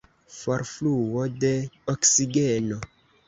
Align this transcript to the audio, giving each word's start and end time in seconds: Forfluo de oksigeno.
Forfluo 0.37 1.21
de 1.43 1.51
oksigeno. 1.95 2.81